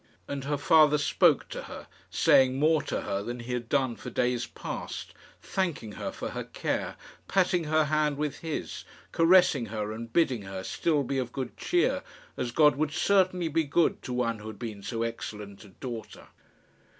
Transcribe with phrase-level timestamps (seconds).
[0.27, 4.09] And her father spoke to her, saying more to her than he had done for
[4.09, 6.95] days past, thanking her for her care,
[7.27, 12.01] patting her hand with his, caressing her, and bidding her still be of good cheer,
[12.35, 16.29] as God would certainly be good to one who had been so excellent a daughter.